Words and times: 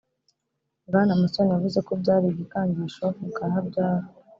Bwana 0.87 1.13
Musoni 1.19 1.51
yavuze 1.55 1.79
ko 1.87 1.91
byari 2.01 2.25
igikangisho 2.29 3.03
kubwa 3.15 3.43
Habyara 3.53 4.05